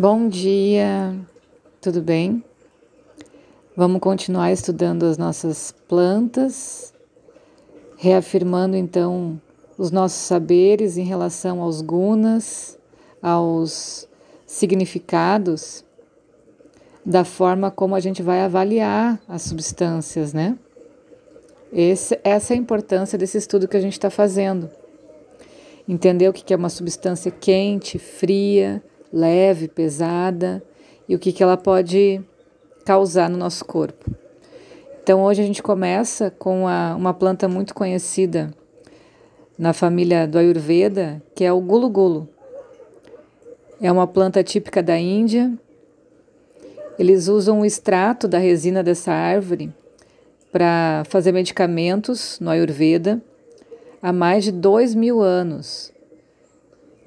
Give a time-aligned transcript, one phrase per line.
[0.00, 1.12] Bom dia,
[1.80, 2.44] tudo bem?
[3.76, 6.94] Vamos continuar estudando as nossas plantas,
[7.96, 9.42] reafirmando então
[9.76, 12.78] os nossos saberes em relação aos gunas,
[13.20, 14.08] aos
[14.46, 15.84] significados,
[17.04, 20.56] da forma como a gente vai avaliar as substâncias, né?
[21.72, 24.70] Esse, essa é a importância desse estudo que a gente está fazendo.
[25.88, 28.80] Entender o que é uma substância quente, fria,
[29.12, 30.62] leve, pesada
[31.08, 32.20] e o que, que ela pode
[32.84, 34.10] causar no nosso corpo.
[35.02, 38.50] Então hoje a gente começa com a, uma planta muito conhecida
[39.58, 42.28] na família do Ayurveda, que é o gulu gulu.
[43.80, 45.52] É uma planta típica da Índia.
[46.98, 49.72] Eles usam o extrato da resina dessa árvore
[50.52, 53.22] para fazer medicamentos no Ayurveda
[54.02, 55.92] há mais de dois mil anos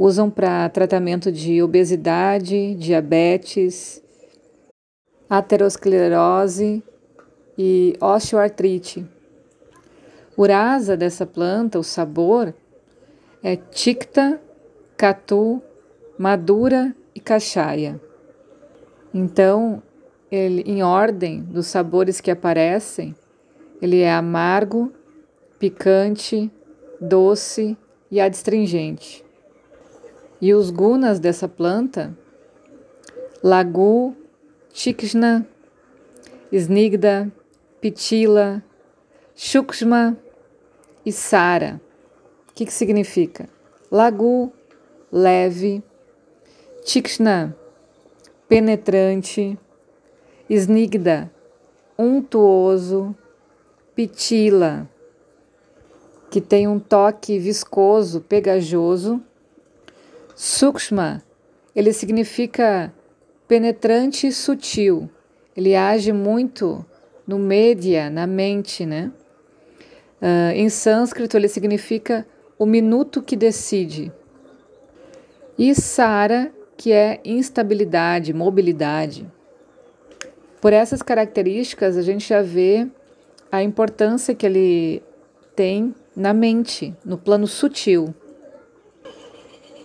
[0.04, 4.02] usam para tratamento de obesidade, diabetes,
[5.30, 6.84] aterosclerose
[7.56, 9.06] e osteoartrite.
[10.36, 12.52] O rasa dessa planta, o sabor,
[13.44, 14.42] é ticta,
[14.98, 15.62] catu,
[16.18, 18.02] madura e cachaia.
[19.14, 19.84] Então,
[20.32, 23.16] ele, em ordem dos sabores que aparecem,
[23.80, 24.92] ele é amargo,
[25.60, 26.52] picante,
[27.00, 27.78] doce
[28.10, 29.24] e adstringente.
[30.42, 32.18] E os gunas dessa planta,
[33.44, 34.16] Lagu,
[34.74, 35.48] Chikshna,
[36.52, 37.32] Snigda,
[37.80, 38.64] Pitila,
[39.36, 40.18] Shukshma
[41.06, 41.80] e Sara.
[42.50, 43.48] O que, que significa?
[43.92, 44.52] Lagu,
[45.12, 45.84] leve,
[46.84, 47.56] Chikshna,
[48.50, 49.60] penetrante,
[50.50, 51.32] Snigda,
[51.96, 53.16] untuoso,
[53.94, 54.90] Pitila,
[56.32, 59.22] que tem um toque viscoso, pegajoso
[60.36, 61.22] Sukshma,
[61.76, 62.94] ele significa
[63.48, 65.10] penetrante e sutil.
[65.56, 66.86] Ele age muito
[67.28, 69.12] no média, na mente, né?
[70.22, 72.26] Uh, em sânscrito, ele significa
[72.58, 74.12] o minuto que decide.
[75.58, 79.28] E Sara, que é instabilidade, mobilidade.
[80.62, 82.88] Por essas características, a gente já vê
[83.52, 85.04] a importância que ele
[85.56, 88.14] tem na mente, no plano sutil.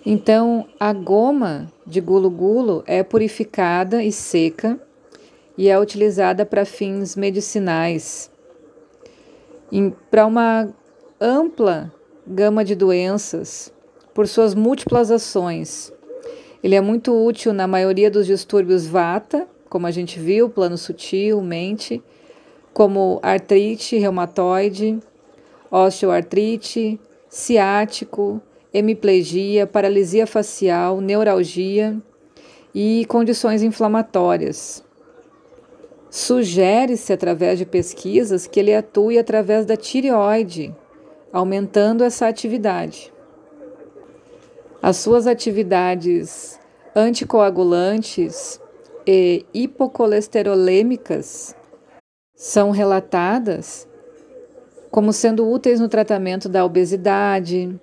[0.08, 4.80] Então, a goma de gulo-gulo é purificada e seca
[5.58, 8.30] e é utilizada para fins medicinais,
[10.08, 10.68] para uma
[11.20, 11.92] ampla
[12.24, 13.74] gama de doenças,
[14.14, 15.92] por suas múltiplas ações.
[16.62, 21.42] Ele é muito útil na maioria dos distúrbios vata, como a gente viu, plano sutil,
[21.42, 22.00] mente,
[22.72, 25.00] como artrite reumatoide,
[25.68, 28.40] osteoartrite, ciático,
[28.72, 31.96] hemiplegia, paralisia facial, neuralgia
[32.74, 34.84] e condições inflamatórias.
[36.10, 40.74] Sugere-se através de pesquisas que ele atue através da tireoide,
[41.32, 43.12] aumentando essa atividade.
[44.82, 46.58] As suas atividades
[46.94, 48.60] anticoagulantes
[49.06, 51.54] e hipocolesterolêmicas
[52.34, 53.86] são relatadas
[54.90, 57.78] como sendo úteis no tratamento da obesidade,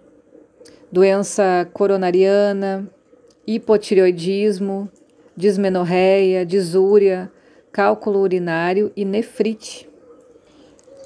[0.93, 2.87] doença coronariana,
[3.47, 4.87] hipotireoidismo,
[5.35, 7.31] dismenorreia, disúria,
[7.71, 9.89] cálculo urinário e nefrite,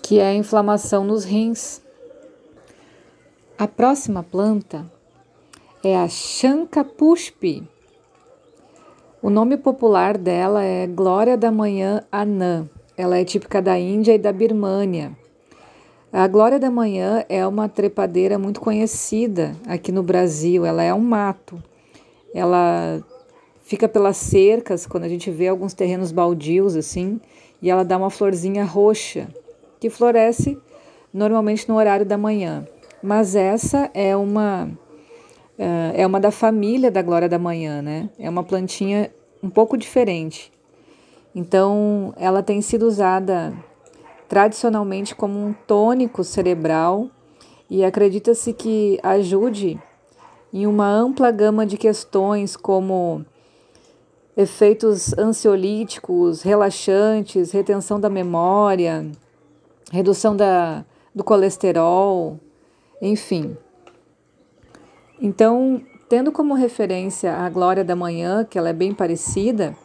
[0.03, 1.81] que é a inflamação nos rins.
[3.57, 4.85] A próxima planta
[5.81, 7.65] é a Shankapushpi.
[9.21, 12.69] O nome popular dela é Glória da Manhã Anã.
[12.97, 15.15] Ela é típica da Índia e da Birmânia.
[16.12, 20.66] A Glória da Manhã é uma trepadeira muito conhecida aqui no Brasil.
[20.66, 21.62] Ela é um mato.
[22.34, 23.03] Ela
[23.63, 27.19] fica pelas cercas, quando a gente vê alguns terrenos baldios assim,
[27.62, 29.28] e ela dá uma florzinha roxa,
[29.81, 30.57] que floresce
[31.13, 32.66] normalmente no horário da manhã.
[33.03, 34.69] Mas essa é uma
[35.59, 38.09] eh, é uma da família da Glória da Manhã, né?
[38.18, 39.12] É uma plantinha
[39.44, 40.51] um pouco diferente.
[41.36, 43.53] Então, ela tem sido usada
[44.27, 47.09] tradicionalmente como um tônico cerebral
[47.69, 49.79] e acredita-se que ajude
[50.53, 53.25] em uma ampla gama de questões como
[54.35, 59.09] efeitos ansiolíticos, relaxantes, retenção da memória,
[59.91, 62.39] redução da, do colesterol,
[63.01, 63.57] enfim.
[65.19, 69.75] Então, tendo como referência a Glória da Manhã, que ela é bem parecida,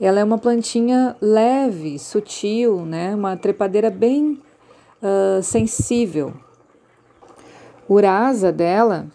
[0.00, 3.14] ela é uma plantinha leve, sutil, né?
[3.14, 4.40] uma trepadeira bem
[5.02, 6.34] uh, sensível.
[7.88, 9.06] O rasa dela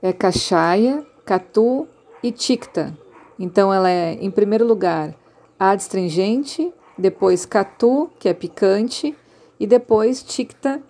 [0.00, 1.88] é cachaia, catu
[2.22, 2.96] e ticta,
[3.38, 5.14] Então, ela é, em primeiro lugar,
[5.58, 9.16] adstringente, depois catu, que é picante,
[9.58, 10.82] e depois ticta,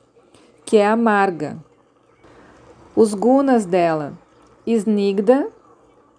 [0.65, 1.59] que é amarga.
[2.97, 4.13] Os gunas dela,
[4.67, 5.49] snigda,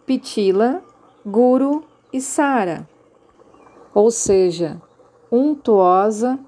[0.06, 0.82] pitila,
[1.26, 2.88] guru e sara,
[3.94, 4.82] ou seja,
[5.32, 6.40] untuosa,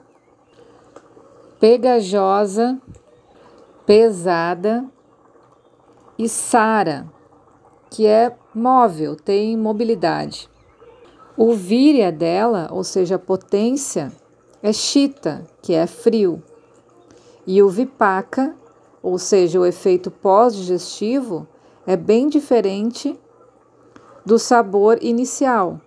[1.60, 2.80] pegajosa,
[3.86, 4.86] pesada
[6.18, 7.08] e sara,
[7.90, 10.50] que é móvel, tem mobilidade.
[11.38, 14.12] O víria dela, ou seja, a potência,
[14.64, 16.42] é chita, que é frio.
[17.46, 18.56] E o vipaka,
[19.02, 21.48] ou seja, o efeito pós-digestivo,
[21.86, 23.20] é bem diferente
[24.26, 25.80] do sabor inicial.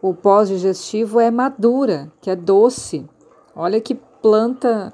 [0.00, 3.08] O pós-digestivo é madura, que é doce.
[3.56, 4.92] Olha que planta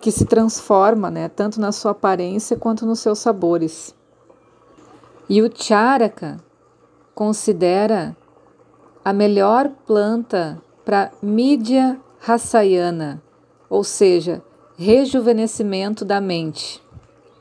[0.00, 3.94] que se transforma, né, tanto na sua aparência quanto nos seus sabores.
[5.28, 6.38] E o charaka
[7.14, 8.16] considera
[9.04, 13.20] a melhor planta para mídia rassayana,
[13.68, 14.42] ou seja,
[14.76, 16.80] rejuvenescimento da mente.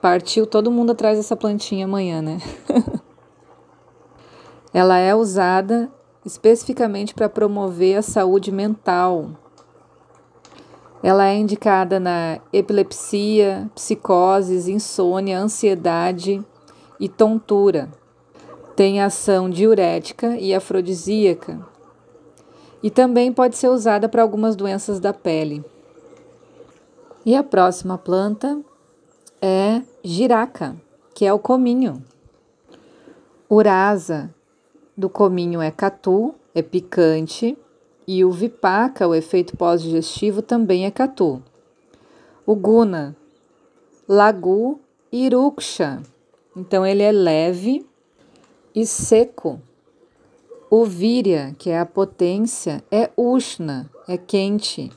[0.01, 2.39] Partiu todo mundo atrás dessa plantinha amanhã, né?
[4.75, 5.89] Ela é usada
[6.25, 9.29] especificamente para promover a saúde mental.
[11.01, 16.43] Ela é indicada na epilepsia, psicoses, insônia, ansiedade
[16.99, 17.89] e tontura.
[18.75, 21.65] Tem ação diurética e afrodisíaca.
[22.83, 25.63] E também pode ser usada para algumas doenças da pele.
[27.25, 28.59] E a próxima planta
[29.41, 30.75] é giraca,
[31.13, 32.03] que é o cominho.
[33.49, 34.34] Urasa
[34.97, 37.57] do cominho é catu, é picante,
[38.07, 41.41] e o vipaka, o efeito pós-digestivo, também é catu.
[42.45, 43.15] O guna,
[44.07, 44.79] lagu
[45.11, 46.01] iruksha,
[46.55, 47.85] então ele é leve
[48.73, 49.59] e seco.
[50.69, 54.91] O virya, que é a potência, é ushna, é quente.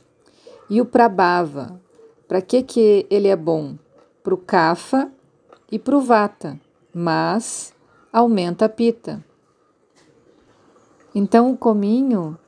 [0.68, 1.80] E o prabhava,
[2.26, 3.76] para que, que ele é bom?
[4.22, 5.10] Para o kapha
[5.70, 6.60] e para o vata,
[6.92, 7.72] mas
[8.12, 9.24] aumenta a pita.
[11.18, 12.38] Então o cominho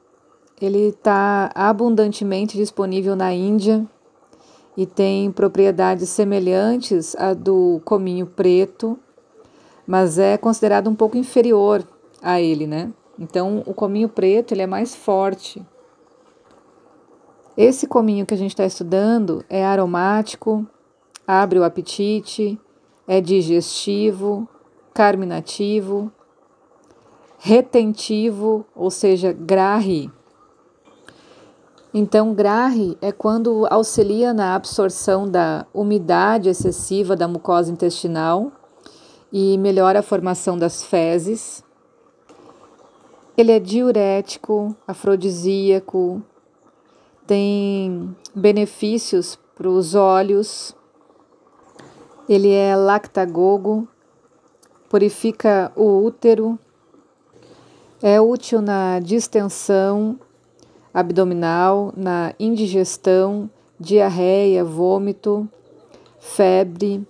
[0.62, 3.84] ele está abundantemente disponível na Índia
[4.76, 8.96] e tem propriedades semelhantes à do cominho preto,
[9.84, 11.82] mas é considerado um pouco inferior
[12.22, 12.92] a ele, né?
[13.18, 15.66] Então, o cominho preto ele é mais forte.
[17.56, 20.64] Esse cominho que a gente está estudando é aromático,
[21.26, 22.56] abre o apetite,
[23.08, 24.48] é digestivo,
[24.94, 26.12] carminativo,
[27.42, 30.10] retentivo, ou seja, grahi.
[31.92, 38.52] Então, grahi é quando auxilia na absorção da umidade excessiva da mucosa intestinal
[39.32, 41.64] e melhora a formação das fezes.
[43.38, 46.22] Ele é diurético, afrodisíaco,
[47.26, 50.76] tem benefícios para os olhos.
[52.28, 53.88] Ele é lactagogo,
[54.90, 56.58] purifica o útero,
[58.02, 60.18] é útil na distensão
[60.92, 63.48] abdominal, na indigestão,
[63.78, 65.48] diarreia, vômito,
[66.18, 67.06] febre,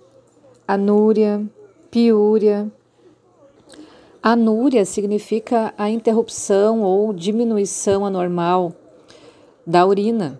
[0.67, 1.43] anúria,
[1.89, 2.71] piúria.
[4.21, 8.73] Anúria significa a interrupção ou diminuição anormal
[9.65, 10.39] da urina.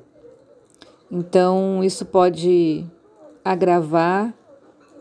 [1.09, 2.85] Então, isso pode
[3.43, 4.33] agravar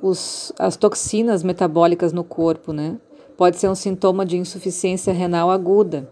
[0.02, 2.98] os, as toxinas metabólicas no corpo, né?
[3.40, 6.06] Pode ser um sintoma de insuficiência renal aguda.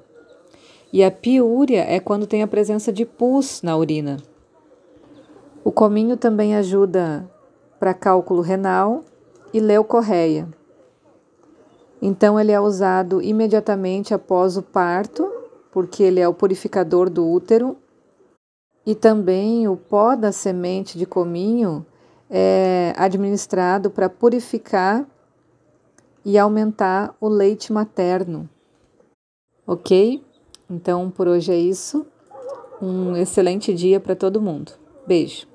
[0.90, 4.16] E a piúria é quando tem a presença de pus na urina.
[5.62, 7.30] O cominho também ajuda
[7.78, 9.04] para cálculo renal
[9.52, 10.48] e leucorreia.
[12.00, 15.30] Então ele é usado imediatamente após o parto,
[15.70, 17.76] porque ele é o purificador do útero.
[18.86, 21.84] E também o pó da semente de cominho
[22.30, 25.06] é administrado para purificar
[26.28, 28.46] e aumentar o leite materno.
[29.66, 30.22] Ok?
[30.68, 32.04] Então, por hoje é isso.
[32.82, 34.72] Um excelente dia para todo mundo.
[35.06, 35.46] Beijo.